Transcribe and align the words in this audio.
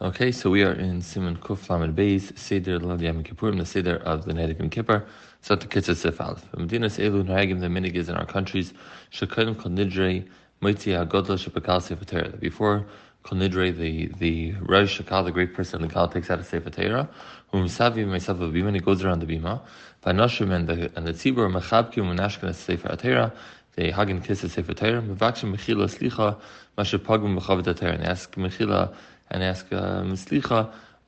Okay, 0.00 0.30
so 0.30 0.48
we 0.48 0.62
are 0.62 0.74
in 0.74 1.00
Siman 1.02 1.36
Kuf 1.40 1.68
Lamed 1.68 1.96
Beis, 1.96 2.38
Seder 2.38 2.78
Lad 2.78 3.00
Yom 3.00 3.24
the 3.56 3.66
Seder 3.66 3.96
of 3.96 4.26
the 4.26 4.32
Nedig 4.32 4.60
and 4.60 4.70
Kippur, 4.70 5.04
so 5.42 5.56
the 5.56 5.66
Kitzah 5.66 5.96
Sif 5.96 6.20
Aleph. 6.20 6.44
Medinas 6.52 7.00
Elu 7.04 7.24
Nahagim, 7.24 7.58
the 7.58 7.66
minig 7.66 7.96
is 7.96 8.08
in 8.08 8.14
our 8.14 8.24
countries, 8.24 8.72
Shekalim 9.10 9.58
Kol 9.58 9.72
Nidrei, 9.72 10.24
Moitzi 10.62 10.94
HaGodla 10.94 11.50
Shepakal 11.50 11.82
Sefer 11.82 12.36
Before 12.36 12.86
Kol 13.24 13.38
Nidrei, 13.38 13.76
the, 13.76 14.06
the 14.20 14.52
Rosh 14.60 15.00
Shekal, 15.00 15.24
the 15.24 15.32
great 15.32 15.52
person 15.52 15.82
in 15.82 15.88
the 15.88 15.92
Kal, 15.92 16.06
takes 16.06 16.30
out 16.30 16.38
a 16.38 16.44
Sefer 16.44 16.70
Torah, 16.70 17.08
whom 17.50 17.64
Savi 17.66 18.06
myself 18.06 18.40
of 18.40 18.52
Bima, 18.52 18.72
he 18.72 18.78
goes 18.78 19.02
around 19.02 19.18
the 19.18 19.26
Bima, 19.26 19.60
by 20.02 20.12
Noshim 20.12 20.52
and 20.52 20.68
the, 20.68 20.92
and 20.94 21.08
the 21.08 21.12
Tzibur, 21.12 21.50
Mechabkim, 21.52 22.04
Menashkan, 22.04 22.54
Sefer 22.54 22.94
Torah, 22.94 23.32
they 23.74 23.90
hug 23.90 24.10
and 24.10 24.22
kiss 24.22 24.42
the 24.42 24.48
Sefer 24.48 24.74
Torah, 24.74 25.02
Mevakshim 25.02 25.52
Mechila 25.56 25.88
Slicha, 25.92 26.38
Masha 26.76 27.00
Pagum 27.00 27.36
Mechavet 27.36 27.76
Torah, 27.76 27.94
and 27.94 28.04
ask 28.04 28.32
Mechila, 28.36 28.94
and 29.30 29.42
ask 29.42 29.72
um, 29.72 30.16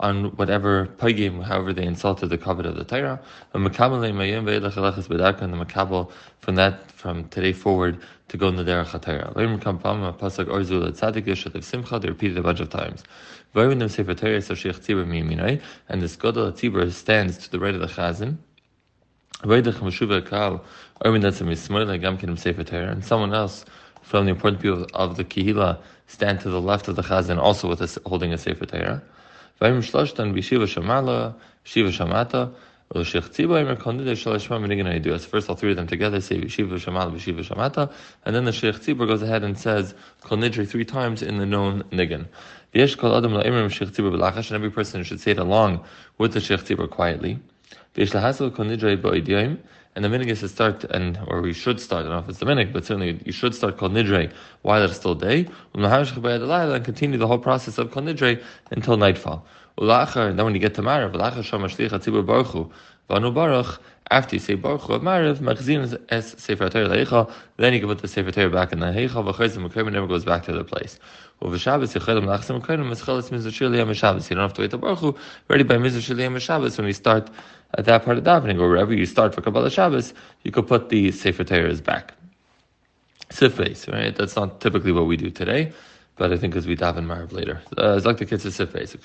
on 0.01 0.35
whatever 0.37 0.87
pagim, 0.99 1.43
however 1.43 1.73
they 1.75 1.85
insulted 1.85 2.29
the 2.29 2.39
covet 2.39 2.67
of 2.67 2.75
the 2.75 2.85
Torah. 2.85 3.21
And 3.53 3.67
the 3.67 3.71
makabel 3.71 4.01
from 6.41 6.55
that 6.57 6.91
from 6.91 7.29
today 7.29 7.53
forward 7.53 8.01
to 8.29 8.39
go 8.39 8.49
in 8.49 8.57
the 8.57 8.65
derech 8.65 8.87
HaTorah. 8.87 9.35
pasuk 10.19 10.47
orzul 10.47 10.91
tzaddik 10.91 11.27
yishat 11.27 11.63
simcha. 11.63 11.99
They 11.99 12.09
repeated 12.09 12.39
a 12.39 12.43
bunch 12.43 12.61
of 12.61 12.71
times. 12.71 13.05
And 13.55 13.81
this 13.81 13.97
godel 16.17 16.53
tzibur 16.53 16.93
stands 16.93 17.37
to 17.39 17.51
the 17.51 17.59
right 17.59 17.75
of 17.75 17.81
the 17.81 17.89
chazan. 17.89 18.37
And 19.43 19.65
someone 23.05 23.35
else 23.35 23.65
from 24.11 24.25
the 24.25 24.33
important 24.33 24.61
people 24.61 24.85
of 24.93 25.17
the 25.17 25.23
Kihila 25.23 25.79
stand 26.09 26.41
to 26.41 26.51
the 26.51 26.61
left 26.61 26.89
of 26.89 26.97
the 26.97 27.03
Chazan, 27.03 27.39
also 27.39 27.69
with 27.69 27.81
a, 27.81 28.01
holding 28.09 28.33
a 28.33 28.39
Sefer 28.39 28.67
Torah. 28.67 29.01
Vayim 29.61 29.79
shamala, 29.79 31.37
shiva 31.63 31.91
shamata, 31.91 32.53
first 32.93 33.15
all 35.49 35.55
three 35.55 35.71
of 35.71 35.77
them 35.77 35.87
together 35.87 36.21
say 36.21 36.49
Shiva 36.49 36.75
Shamal 36.75 37.21
Shiva 37.21 37.43
Shamata, 37.43 37.93
and 38.25 38.35
then 38.35 38.47
the 38.47 38.53
Sheikh 38.53 38.75
Tzibur 38.75 39.07
goes 39.07 39.23
ahead 39.23 39.45
and 39.45 39.57
says 39.57 39.95
Kol 40.23 40.41
three 40.41 40.85
times 40.85 41.23
in 41.23 41.39
the 41.39 41.47
known 41.47 41.85
nigan. 41.93 42.27
And 42.75 44.55
every 44.57 44.71
person 44.71 45.05
should 45.05 45.21
say 45.21 45.31
it 45.31 45.39
along 45.39 45.85
with 46.19 46.33
the 46.33 46.41
Sheikh 46.41 46.63
Tzibur 46.63 46.91
quietly. 46.91 47.39
And 49.97 50.05
the 50.05 50.09
minig 50.09 50.29
is 50.29 50.41
to 50.41 50.49
start, 50.49 50.85
and 50.85 51.19
or 51.27 51.43
we 51.43 51.53
should 51.53 51.81
start. 51.81 52.07
I 52.07 52.09
don't 52.09 52.13
know 52.13 52.19
if 52.21 52.29
it's 52.29 52.39
the 52.39 52.47
minig, 52.47 52.73
but 52.73 52.85
certainly 52.85 53.21
you 53.25 53.33
should 53.33 53.55
start 53.55 53.77
kol 53.77 53.91
nidre 53.91 54.33
while 54.63 54.83
it's 54.85 54.95
still 54.97 55.17
day, 55.17 55.49
and 55.75 56.85
continue 56.85 57.19
the 57.19 57.27
whole 57.27 57.39
process 57.39 57.77
of 57.79 57.91
kol 57.91 58.03
nidre 58.05 58.43
until 58.71 58.97
nightfall. 58.97 59.45
And 59.79 60.39
then 60.39 60.45
when 60.45 60.55
you 60.55 60.61
get 60.61 60.75
to 60.75 60.83
Marav, 60.83 61.15
after 64.13 64.35
you 64.35 64.41
say 64.41 64.55
Baruch 64.55 64.83
Hu 64.83 64.99
Marav, 64.99 65.39
Machzin 65.39 66.01
es 66.09 66.35
Sefer 66.39 66.69
Torah 66.69 66.89
Leicha, 66.89 67.31
then 67.57 67.73
you 67.73 67.81
can 67.81 67.89
put 67.89 67.99
the 67.99 68.09
Sefer 68.09 68.33
Torah 68.33 68.51
back 68.51 68.73
in 68.73 68.81
the 68.81 68.87
Heicha, 68.87 69.09
V'chayz 69.09 69.55
the 69.55 69.91
never 69.91 70.07
goes 70.07 70.25
back 70.25 70.43
to 70.45 70.53
the 70.53 70.65
place. 70.65 70.99
Over 71.41 71.59
Shabbos, 71.59 71.95
Yechelim 71.95 72.25
Lachsim 72.25 72.61
Mekayim, 72.61 72.91
Meschelis 72.91 73.31
Mizrashil 73.31 73.77
Yom 73.77 73.93
Shabbos. 73.95 74.29
You 74.29 74.37
don't 74.37 74.43
have 74.43 74.55
to 74.55 74.63
wait 74.63 74.71
to 74.73 74.79
Baruch 74.79 74.99
Hu, 74.99 75.17
ready 75.49 75.63
by 75.63 75.77
Mizrashil 75.77 76.21
Yom 76.21 76.39
Shabbos 76.39 76.77
when 76.77 76.87
we 76.87 76.93
start 76.93 77.31
at 77.75 77.85
that 77.85 78.05
part 78.05 78.19
of 78.19 78.25
davening, 78.25 78.61
or 78.61 78.69
wherever 78.69 78.93
you 78.93 79.07
start 79.07 79.35
for 79.35 79.41
Kabbalah 79.43 79.71
Shabbos, 79.71 80.13
you 80.43 80.51
could 80.51 80.67
put 80.67 80.89
the 80.89 81.13
Sefer 81.13 81.45
Torahs 81.45 81.83
back. 81.83 82.15
Sifes, 83.31 83.87
right? 83.89 84.15
That's 84.17 84.35
not 84.35 84.61
typically 84.61 84.91
what 84.91 85.07
we 85.07 85.17
do 85.17 85.31
today 85.31 85.73
but 86.21 86.35
I 86.35 86.37
think 86.37 86.55
as 86.55 86.67
we 86.67 86.77
daven 86.77 87.07
Marv 87.07 87.33
later. 87.33 87.63
Uh, 87.79 87.97
it's 87.97 88.05
like 88.05 88.19
the 88.19 88.27
kids 88.27 88.45
Sifes. 88.45 88.93
When 88.93 89.01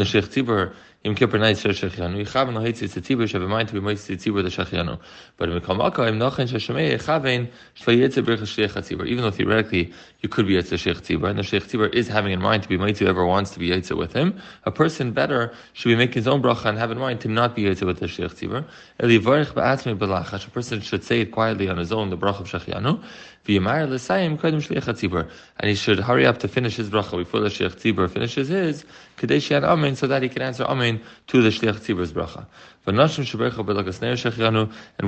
the 0.00 0.04
Sheikh 0.04 0.24
Tzibur 0.24 0.74
Yom 1.04 1.14
Kippur 1.14 1.38
night 1.38 1.56
Shir 1.56 1.68
Shechianu, 1.68 2.26
Yichaven 2.26 2.54
lo 2.54 2.60
Hitzi 2.60 2.88
Tzibur 2.88 3.28
Shav 3.28 3.48
Mind 3.48 3.68
to 3.68 3.74
be 3.74 3.78
Moitzi 3.80 4.16
Tzibur 4.16 4.42
the 4.42 4.48
Shechianu. 4.48 4.98
But 5.36 5.48
in 5.48 5.60
Mikal 5.60 5.76
Malka, 5.76 6.08
Im 6.08 6.18
Nochen 6.18 6.48
Shashemei 6.48 6.98
Yichaven 6.98 7.48
Shlo 7.76 7.96
Yitze 7.96 8.20
Bircha 8.20 8.48
Sheikh 8.48 8.72
Tzibur. 8.72 9.06
Even 9.06 9.22
though 9.22 9.30
theoretically 9.30 9.92
you 10.22 10.28
could 10.28 10.48
be 10.48 10.54
Yitze 10.54 10.76
Sheikh 10.76 10.96
Tzibur, 10.96 11.30
and 11.30 11.38
the 11.38 11.44
Sheikh 11.44 11.62
Tzibur 11.62 11.94
is 11.94 12.08
having 12.08 12.32
in 12.32 12.42
mind 12.42 12.64
to 12.64 12.68
be 12.68 12.76
Moitzi 12.76 12.98
whoever 12.98 13.24
wants 13.24 13.52
to 13.52 13.60
be 13.60 13.68
Yitze 13.68 13.96
with 13.96 14.12
him, 14.12 14.36
a 14.64 14.72
person 14.72 15.12
better 15.12 15.54
should 15.74 15.90
be 15.90 15.94
making 15.94 16.14
his 16.14 16.26
own 16.26 16.42
bracha 16.42 16.64
and 16.64 16.78
have 16.78 16.90
in 16.90 16.98
mind 16.98 17.20
to 17.20 17.28
not 17.28 17.54
be 17.54 17.62
Yitze 17.62 17.86
with 17.86 18.00
the 18.00 18.08
Sheikh 18.08 18.32
Tzibur. 18.32 18.64
Eli 19.00 19.22
Varich 19.22 19.52
Ba'atzmi 19.52 19.96
B'lachash, 19.96 20.48
a 20.48 20.50
person 20.50 20.80
should 20.80 21.04
say 21.04 21.20
it 21.20 21.30
quietly 21.30 21.68
on 21.68 21.78
his 21.78 21.92
own, 21.92 22.10
the 22.10 22.18
bracha 22.18 22.40
of 22.40 22.48
Shechianu. 22.48 23.00
Shliach. 23.46 25.30
And 25.58 25.68
he 25.68 25.74
should 25.74 25.98
hurry 26.00 26.26
up 26.26 26.38
to 26.38 26.48
finish 26.48 26.76
his 26.76 26.90
bracha 26.90 27.16
before 27.16 27.40
the 27.40 27.50
Sheikh 27.50 27.72
Tzibur 27.72 28.10
finishes 28.10 28.48
his, 28.48 28.84
Kadesh 29.16 29.50
Yan 29.50 29.64
Amen, 29.64 29.96
so 29.96 30.06
that 30.06 30.22
he 30.22 30.28
can 30.28 30.42
answer 30.42 30.64
Amen 30.64 31.00
to 31.28 31.42
the 31.42 31.48
Shliach 31.50 31.80
Tzibur's 31.80 32.12
bracha. 32.12 32.46
And 32.88 32.96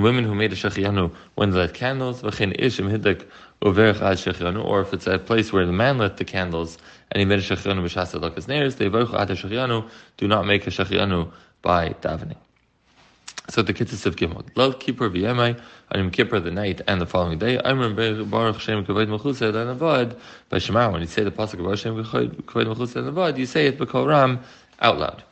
women 0.03 0.25
who 0.25 0.34
made 0.34 0.53
a 0.53 0.56
shechianu 0.56 1.15
when 1.37 1.50
they 1.50 1.59
lit 1.59 1.75
candles, 1.75 2.25
or 2.25 2.28
if 4.81 4.93
it's 4.93 5.06
a 5.06 5.19
place 5.19 5.53
where 5.53 5.65
the 5.65 5.72
man 5.72 5.98
lit 5.98 6.16
the 6.16 6.25
candles 6.25 6.78
and 7.12 7.21
he 7.21 7.25
made 7.25 7.38
a 7.38 7.43
shechianu, 7.43 7.84
do 10.16 10.27
not 10.27 10.47
make 10.47 10.66
a 10.66 10.71
shechianu 10.71 11.31
by 11.62 11.91
davening. 11.91 12.37
So 13.50 13.62
the 13.62 13.72
Kitzis 13.72 14.04
of 14.04 14.16
Gimel. 14.16 14.44
Love 14.56 14.78
Kippur 14.78 15.09
v'yemai, 15.09 15.59
on 15.92 16.10
Kippur 16.10 16.38
the 16.38 16.50
night 16.50 16.82
and 16.86 17.00
the 17.00 17.06
following 17.06 17.38
day. 17.38 17.59
I 17.59 17.70
remember 17.70 18.22
Baruch 18.22 18.60
Shem 18.60 18.84
Kavod 18.84 19.09
Mechused 19.09 19.41
and 19.41 19.81
Avad 19.81 20.19
by 20.50 20.59
Shema. 20.59 20.91
When 20.91 21.00
you 21.00 21.06
say 21.06 21.25
the 21.25 21.31
pasuk 21.31 21.62
Baruch 21.62 21.78
Shem 21.78 22.04
Kavod 22.04 22.34
Mechused 22.44 22.97
and 22.97 23.10
Avad, 23.10 23.38
you 23.38 23.47
say 23.47 23.66
it 23.66 23.78
b'kol 23.78 24.06
ram 24.06 24.41
out 24.81 24.98
loud. 24.98 25.22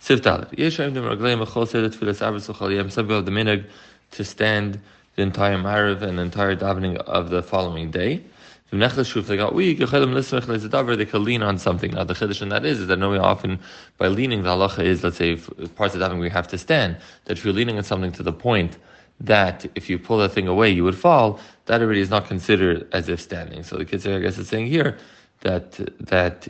Siv 0.00 0.18
Dalet. 0.18 0.54
Yeshayim 0.56 0.94
dem 0.94 1.02
ragleim 1.02 1.44
achol 1.44 1.66
sedet 1.66 1.96
tfilas 1.96 2.20
avos 2.20 2.48
l'chol. 2.48 2.92
Some 2.92 3.06
people 3.06 3.16
have 3.16 3.24
the 3.24 3.32
minhag 3.32 3.64
to 4.12 4.24
stand 4.24 4.78
the 5.16 5.22
entire 5.22 5.56
Marav 5.56 6.02
and 6.02 6.16
the 6.16 6.22
entire 6.22 6.54
davening 6.54 6.96
of 6.98 7.30
the 7.30 7.42
following 7.42 7.90
day. 7.90 8.22
If 8.70 9.26
they 9.26 9.36
got 9.36 9.54
weak, 9.54 9.78
they 9.78 9.86
can 9.86 11.24
lean 11.24 11.42
on 11.42 11.58
something. 11.58 11.90
Now 11.92 12.04
the 12.04 12.14
chiddush 12.14 12.42
in 12.42 12.50
that 12.50 12.66
is, 12.66 12.80
is 12.80 12.86
that 12.88 12.98
no, 12.98 13.18
often 13.18 13.58
by 13.96 14.08
leaning 14.08 14.42
the 14.42 14.50
halacha 14.50 14.84
is, 14.84 15.02
let's 15.02 15.16
say, 15.16 15.36
parts 15.76 15.94
of 15.94 16.02
davening 16.02 16.20
we 16.20 16.28
have 16.28 16.48
to 16.48 16.58
stand. 16.58 16.98
That 17.24 17.38
if 17.38 17.44
you're 17.44 17.54
leaning 17.54 17.78
on 17.78 17.84
something 17.84 18.12
to 18.12 18.22
the 18.22 18.32
point 18.32 18.76
that 19.20 19.66
if 19.74 19.88
you 19.88 19.98
pull 19.98 20.18
that 20.18 20.32
thing 20.32 20.46
away 20.46 20.70
you 20.70 20.84
would 20.84 20.96
fall, 20.96 21.40
that 21.64 21.80
already 21.80 22.00
is 22.00 22.10
not 22.10 22.26
considered 22.26 22.86
as 22.92 23.08
if 23.08 23.20
standing. 23.20 23.62
So 23.62 23.76
the 23.76 23.84
kids, 23.86 24.06
I 24.06 24.18
guess, 24.20 24.36
is 24.36 24.48
saying 24.48 24.66
here 24.66 24.98
that 25.40 25.72
that 26.06 26.46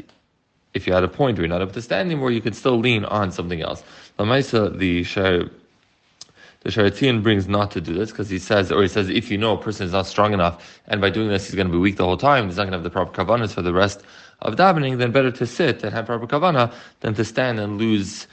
if 0.74 0.86
you're 0.86 0.96
at 0.96 1.04
a 1.04 1.08
point 1.08 1.38
where 1.38 1.46
you're 1.46 1.48
not 1.48 1.62
able 1.62 1.72
to 1.72 1.82
stand 1.82 2.10
anymore, 2.10 2.30
you 2.30 2.40
can 2.40 2.52
still 2.52 2.78
lean 2.78 3.04
on 3.04 3.30
something 3.32 3.62
else. 3.62 3.82
Lamaisa, 4.18 4.76
the 4.76 5.02
Shar, 5.04 5.50
the 6.68 6.74
Sharatzian 6.74 7.22
brings 7.22 7.48
not 7.48 7.70
to 7.70 7.80
do 7.80 7.94
this 7.94 8.10
because 8.10 8.28
he 8.28 8.38
says, 8.38 8.70
or 8.70 8.82
he 8.82 8.88
says, 8.88 9.08
if 9.08 9.30
you 9.30 9.38
know 9.38 9.54
a 9.54 9.56
person 9.56 9.86
is 9.86 9.92
not 9.92 10.06
strong 10.06 10.34
enough, 10.34 10.82
and 10.86 11.00
by 11.00 11.08
doing 11.08 11.28
this 11.28 11.46
he's 11.46 11.54
going 11.54 11.66
to 11.66 11.72
be 11.72 11.78
weak 11.78 11.96
the 11.96 12.04
whole 12.04 12.18
time, 12.18 12.44
he's 12.44 12.58
not 12.58 12.64
going 12.64 12.72
to 12.72 12.76
have 12.76 12.84
the 12.84 12.90
proper 12.90 13.24
kavanas 13.24 13.54
for 13.54 13.62
the 13.62 13.72
rest 13.72 14.02
of 14.40 14.56
davening, 14.56 14.98
then 14.98 15.10
better 15.10 15.30
to 15.30 15.46
sit 15.46 15.82
and 15.82 15.94
have 15.94 16.04
proper 16.04 16.26
kavana 16.26 16.70
than 17.00 17.14
to 17.14 17.24
stand 17.24 17.58
and 17.58 17.78
lose 17.78 18.26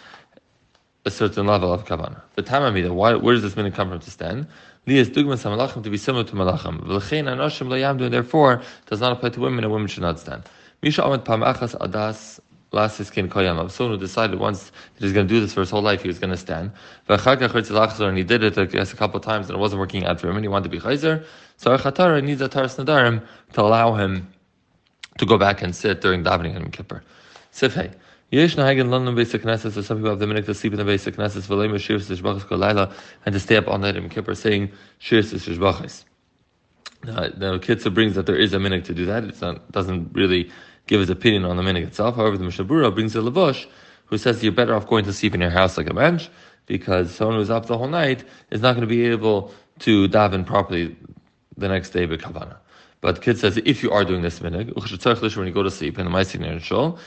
a 1.06 1.12
certain 1.12 1.48
level 1.48 1.72
of 1.72 1.86
kavana. 1.86 2.20
But 2.36 2.46
tamamida, 2.46 2.92
why, 2.94 3.16
where 3.16 3.36
does 3.36 3.44
this 3.44 3.56
meaning 3.56 3.72
come 3.72 3.88
from 3.88 4.02
to 4.02 4.12
stand? 4.12 4.48
Lias 4.86 5.08
dugmas 5.08 5.46
malachim 5.46 5.82
to 5.84 5.90
be 5.90 5.98
similar 5.98 6.26
to 6.26 6.34
malachim. 6.34 6.86
Lo 6.86 8.10
therefore 8.10 8.62
does 8.88 9.00
not 9.00 9.14
apply 9.14 9.30
to 9.30 9.40
women, 9.40 9.64
and 9.64 9.72
women 9.72 9.88
should 9.88 10.04
not 10.04 10.20
stand. 10.20 10.44
Misha 10.84 11.02
Pamachas 11.02 11.74
Adas 11.80 12.42
last 12.76 12.98
his 12.98 13.10
kin 13.10 13.28
koyam. 13.30 13.72
Someone 13.72 13.98
who 13.98 14.00
decided 14.00 14.38
once 14.38 14.66
that 14.66 15.04
he's 15.04 15.14
going 15.14 15.28
to 15.28 15.34
do 15.34 15.40
this 15.40 15.54
for 15.54 15.62
his 15.62 15.72
whole 15.72 15.82
life, 15.82 16.02
he 16.02 16.08
was 16.08 16.20
going 16.20 16.30
to 16.30 16.38
stand. 16.38 16.72
And 17.08 18.18
he 18.18 18.24
did 18.24 18.44
it 18.44 18.58
a 18.58 18.86
couple 18.96 19.18
of 19.18 19.24
times 19.24 19.48
and 19.48 19.58
it 19.58 19.60
wasn't 19.60 19.80
working 19.80 20.06
out 20.06 20.20
for 20.20 20.28
him 20.30 20.36
and 20.36 20.44
he 20.44 20.50
wanted 20.50 20.66
to 20.66 20.70
be 20.70 20.80
chayzer. 20.80 21.26
So 21.58 21.76
Chatara 21.78 22.24
needs 22.24 22.42
a 22.42 22.48
Taras 22.48 22.76
Nadarim 22.76 23.26
to 23.54 23.62
allow 23.62 23.96
him 23.96 24.32
to 25.18 25.26
go 25.26 25.38
back 25.38 25.62
and 25.62 25.76
sit 25.76 26.02
during 26.02 26.24
davening 26.24 26.56
and 26.56 26.72
Kippur. 26.72 27.02
Sifhei. 27.52 27.94
Yesh 28.32 28.56
nahagen 28.56 28.90
London 28.90 29.16
basic 29.16 29.44
knesses, 29.44 29.74
so 29.74 29.82
some 29.82 29.98
people 29.98 30.10
have 30.10 30.20
the 30.20 30.28
minute 30.28 30.46
to 30.46 30.54
sleep 30.54 30.74
in 30.74 30.80
the 30.80 30.84
basic 30.84 31.16
knesses, 31.16 31.48
v'leim 31.48 31.80
shir 31.80 32.00
s'shbachas 32.00 32.46
kol 32.46 32.58
laila, 32.58 32.92
and 33.26 33.34
to 33.34 33.40
stay 33.40 33.56
up 33.56 33.68
all 33.68 33.78
night 33.78 33.96
in 33.96 34.10
Kippur 34.10 34.36
saying 34.36 34.72
shir 34.98 35.20
s'shbachas. 35.20 36.04
Now, 37.06 37.30
the 37.30 37.60
Kitzur 37.60 37.94
brings 37.94 38.16
that 38.16 38.26
there 38.26 38.36
is 38.36 38.54
a 38.54 38.60
minute 38.60 38.84
to 38.86 38.94
do 38.94 39.06
that. 39.06 39.24
It 39.24 39.72
doesn't 39.72 40.12
really 40.14 40.52
give 40.88 41.00
his 41.00 41.10
opinion 41.10 41.46
on 41.46 41.58
the 41.58 41.64
minhag 41.64 41.84
itself. 41.84 42.16
However, 42.16 42.38
the 42.38 42.44
Mishnah 42.44 42.66
Berurah 42.66 42.94
brings 42.94 43.16
a 43.16 43.20
Lavush 43.20 43.66
who 44.06 44.18
says 44.18 44.44
you're 44.44 44.52
better 44.52 44.76
off 44.76 44.88
going 44.88 45.06
to 45.06 45.14
sleep 45.14 45.34
in 45.34 45.42
your 45.42 45.50
house 45.50 45.78
like 45.78 45.90
a 45.90 45.94
bench 45.94 46.30
because 46.66 47.14
someone 47.14 47.38
who's 47.38 47.50
up 47.50 47.66
the 47.66 47.78
whole 47.78 47.88
night 47.88 48.24
is 48.52 48.62
not 48.62 48.74
going 48.74 48.82
to 48.82 48.88
be 48.88 49.06
able 49.06 49.52
to 49.80 50.08
daven 50.10 50.46
properly 50.46 50.96
the 51.58 51.68
next 51.68 51.90
day 51.92 52.06
with 52.06 52.22
kavana. 52.22 52.58
But 53.02 53.22
kid 53.22 53.38
says 53.38 53.58
if 53.58 53.84
you 53.84 53.92
are 53.92 54.04
doing 54.04 54.22
this 54.22 54.40
minhag, 54.40 55.38
when 55.38 55.48
you 55.48 55.54
go 55.54 55.64
to 55.64 55.72
sleep 55.72 56.00
in 56.00 56.06
the 56.06 56.12
Ma'aseh 56.12 56.44
in 56.44 56.60
Shul, 56.60 56.98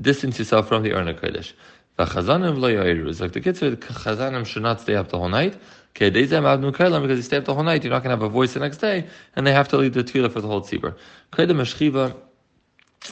distance 0.00 0.38
yourself 0.38 0.68
from 0.68 0.82
the 0.82 0.92
Arna 0.92 1.14
Kodesh. 1.14 1.52
The 2.00 2.06
chazanim 2.06 2.56
lo 2.56 2.70
ya'iru. 2.70 3.20
Like 3.20 3.32
the 3.32 3.42
kids 3.42 3.58
said, 3.58 3.78
chazanim 3.78 4.46
should 4.46 4.62
not 4.62 4.80
stay 4.80 4.94
up 4.94 5.10
the 5.10 5.18
whole 5.18 5.28
night. 5.28 5.54
Okay, 5.90 6.08
because 6.08 6.32
you 6.32 7.22
stay 7.22 7.36
up 7.36 7.44
the 7.44 7.52
whole 7.52 7.62
night, 7.62 7.84
you're 7.84 7.92
not 7.92 8.02
going 8.02 8.16
to 8.16 8.16
have 8.16 8.22
a 8.22 8.28
voice 8.30 8.54
the 8.54 8.60
next 8.60 8.78
day, 8.78 9.06
and 9.36 9.46
they 9.46 9.52
have 9.52 9.68
to 9.68 9.76
lead 9.76 9.92
the 9.92 10.02
tefillah 10.02 10.32
for 10.32 10.40
the 10.40 10.48
whole 10.48 10.62
tzibur. 10.62 10.94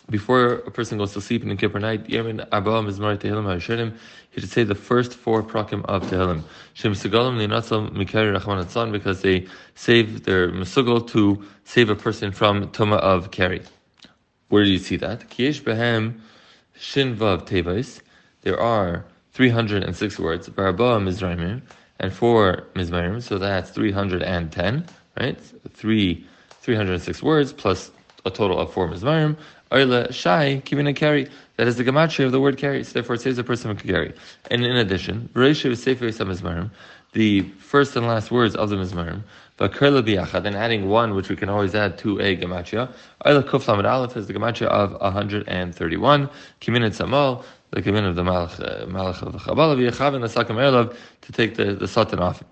before 0.08 0.52
a 0.52 0.70
person 0.70 0.96
goes 0.96 1.12
to 1.12 1.20
sleep 1.20 1.43
in 1.43 1.50
the 1.50 1.56
Kippur 1.56 1.79
night, 1.79 2.05
Yemin 2.05 2.49
Abba 2.50 2.70
Mizmar 2.81 3.93
he 4.31 4.40
should 4.40 4.49
say 4.49 4.64
the 4.64 4.75
first 4.75 5.12
four 5.12 5.43
prakim 5.43 5.85
of 5.85 6.05
Tehillim. 6.05 6.44
Shem 6.73 6.93
Segalim 6.94 7.37
Linatzal 7.37 7.90
Mikari 7.90 8.35
Rachman 8.35 8.64
Atzan, 8.64 8.90
because 8.90 9.20
they 9.20 9.46
save 9.75 10.25
their 10.25 10.50
Mesugal 10.50 11.06
to 11.08 11.44
save 11.64 11.90
a 11.90 11.94
person 11.94 12.32
from 12.32 12.69
Tuma 12.69 12.96
of 13.00 13.32
Keri. 13.32 13.61
Where 14.49 14.64
do 14.64 14.70
you 14.70 14.79
see 14.79 14.96
that? 14.96 15.29
Kiesh 15.29 15.61
Behem 15.61 16.20
Shin 16.75 17.14
Vav 17.14 17.46
Tevais. 17.46 18.00
There 18.48 18.58
are 18.58 19.04
306 19.32 20.18
words, 20.18 20.48
Baraba 20.48 20.98
Mizraimim, 21.02 21.60
and 22.00 22.10
four 22.10 22.64
Mizmarim, 22.74 23.22
so 23.22 23.36
that's 23.36 23.68
310, 23.68 24.86
right? 25.20 25.38
Three, 25.74 26.26
306 26.62 27.22
words 27.22 27.52
plus 27.52 27.90
a 28.24 28.30
total 28.30 28.58
of 28.58 28.72
four 28.72 28.88
Mizmarim. 28.88 29.36
Oila 29.70 30.10
Shai 30.14 30.62
Kivina 30.64 30.96
Keri. 30.96 31.28
That 31.56 31.68
is 31.68 31.76
the 31.76 31.84
gematria 31.84 32.24
of 32.24 32.32
the 32.32 32.40
word 32.40 32.56
keri. 32.56 32.84
So 32.84 32.94
therefore, 32.94 33.16
it 33.16 33.20
saves 33.20 33.36
a 33.36 33.44
person 33.44 33.76
can 33.76 33.86
keri. 33.86 34.14
And 34.50 34.64
in 34.64 34.76
addition, 34.76 35.28
Reisha 35.34 35.76
Sefer 35.76 36.06
Mizmarim, 36.06 36.70
the 37.12 37.42
first 37.58 37.96
and 37.96 38.06
last 38.06 38.30
words 38.30 38.54
of 38.54 38.70
the 38.70 38.76
Mizmarim, 38.76 39.22
but 39.56 39.72
Kerla 39.72 40.02
Biachad, 40.02 40.46
and 40.46 40.56
adding 40.56 40.88
one, 40.88 41.14
which 41.14 41.28
we 41.28 41.36
can 41.36 41.48
always 41.48 41.74
add 41.74 41.98
to 41.98 42.18
a 42.20 42.36
gematria. 42.36 42.90
Oila 43.26 43.42
Kuf 43.42 43.66
Lamed 43.66 43.86
Aleph 43.86 44.16
is 44.16 44.26
the 44.26 44.32
gematria 44.32 44.68
of 44.68 44.92
131. 45.00 46.30
Kimin 46.60 46.82
Samal, 46.90 47.44
the 47.70 47.82
Kimin 47.82 48.08
of 48.08 48.16
the 48.16 48.22
Malach, 48.22 48.60
uh, 48.60 48.86
Malach 48.86 49.22
of 49.22 49.32
the 49.32 49.38
Chabal, 49.38 49.76
V'yachavin 49.76 50.22
Sakam 50.28 50.56
Erlav, 50.56 50.96
to 51.22 51.32
take 51.32 51.56
the, 51.56 51.74
the 51.74 51.88
Satan 51.88 52.18
off. 52.18 52.42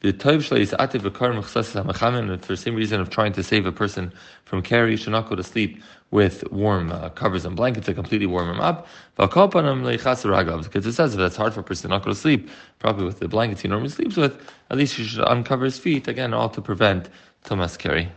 The 0.00 0.12
Toiv 0.12 0.38
Shla 0.38 0.60
is 0.60 0.70
Ativ 0.72 1.00
V'kar 1.00 1.36
Mechsas 1.36 1.82
HaMachamin, 1.82 2.40
for 2.40 2.52
the 2.52 2.56
same 2.56 2.76
reason 2.76 3.00
of 3.00 3.10
trying 3.10 3.32
to 3.32 3.42
save 3.42 3.66
a 3.66 3.72
person 3.72 4.12
from 4.44 4.62
keri, 4.62 4.96
should 4.96 5.10
not 5.10 5.28
go 5.28 5.34
to 5.34 5.42
sleep 5.42 5.82
with 6.12 6.48
warm 6.52 6.92
uh, 6.92 7.08
covers 7.10 7.44
and 7.44 7.56
blankets 7.56 7.86
to 7.86 7.94
completely 7.94 8.26
warm 8.26 8.48
him 8.48 8.60
up. 8.60 8.86
Because 9.16 10.86
it 10.86 10.92
says 10.92 11.14
if 11.14 11.18
that's 11.18 11.36
hard 11.36 11.52
for 11.52 11.60
a 11.60 11.64
person 11.64 11.90
to 11.90 11.96
not 11.96 12.04
go 12.04 12.10
to 12.12 12.16
sleep, 12.16 12.48
probably 12.78 13.04
with 13.04 13.18
the 13.18 13.26
blankets 13.26 13.62
he 13.62 13.68
normally 13.68 13.90
sleeps 13.90 14.16
with, 14.16 14.40
at 14.70 14.76
least 14.76 14.94
he 14.94 15.04
should 15.04 15.26
uncover 15.26 15.64
his 15.64 15.78
feet, 15.78 16.06
again, 16.06 16.32
all 16.32 16.48
to 16.48 16.62
prevent 16.62 17.08
Tumas 17.44 17.76
Keri. 17.76 18.08